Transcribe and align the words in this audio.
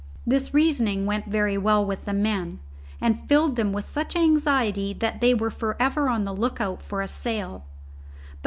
This 0.25 0.51
reasoning 0.51 1.05
went 1.05 1.27
very 1.27 1.59
well 1.59 1.85
with 1.85 2.05
the 2.05 2.13
men 2.13 2.57
and 2.99 3.29
filled 3.29 3.55
them 3.55 3.71
with 3.71 3.85
such 3.85 4.15
anxiety 4.15 4.93
that 4.93 5.21
they 5.21 5.35
were 5.35 5.51
for 5.51 5.77
ever 5.79 6.09
on 6.09 6.23
the 6.25 6.33
look 6.33 6.59
out 6.59 6.81
for 6.81 7.03
a 7.03 7.07
sail. 7.07 7.65